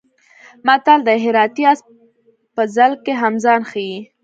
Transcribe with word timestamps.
متل 0.65 0.99
دی: 1.07 1.17
هراتی 1.25 1.63
اس 1.71 1.79
په 2.55 2.63
ځل 2.75 2.91
کې 3.03 3.13
هم 3.21 3.33
ځان 3.43 3.61
ښي. 3.69 3.89